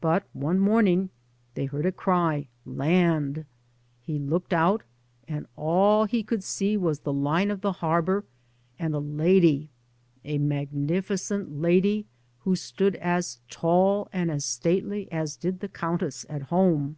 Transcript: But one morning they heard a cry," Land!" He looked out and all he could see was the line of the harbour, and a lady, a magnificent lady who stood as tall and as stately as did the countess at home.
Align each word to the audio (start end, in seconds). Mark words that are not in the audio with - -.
But 0.00 0.24
one 0.32 0.58
morning 0.58 1.10
they 1.54 1.66
heard 1.66 1.86
a 1.86 1.92
cry," 1.92 2.48
Land!" 2.66 3.44
He 4.06 4.18
looked 4.18 4.52
out 4.52 4.82
and 5.28 5.46
all 5.54 6.04
he 6.04 6.24
could 6.24 6.42
see 6.42 6.76
was 6.76 6.98
the 6.98 7.12
line 7.12 7.48
of 7.48 7.60
the 7.60 7.70
harbour, 7.74 8.24
and 8.76 8.92
a 8.92 8.98
lady, 8.98 9.68
a 10.24 10.38
magnificent 10.38 11.60
lady 11.60 12.06
who 12.40 12.56
stood 12.56 12.96
as 12.96 13.38
tall 13.48 14.08
and 14.12 14.32
as 14.32 14.44
stately 14.44 15.06
as 15.12 15.36
did 15.36 15.60
the 15.60 15.68
countess 15.68 16.26
at 16.28 16.42
home. 16.42 16.96